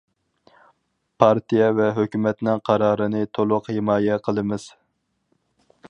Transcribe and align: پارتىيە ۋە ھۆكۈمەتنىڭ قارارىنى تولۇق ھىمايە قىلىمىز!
پارتىيە 1.23 1.67
ۋە 1.81 1.89
ھۆكۈمەتنىڭ 1.99 2.63
قارارىنى 2.71 3.23
تولۇق 3.39 3.71
ھىمايە 3.77 4.19
قىلىمىز! 4.29 4.71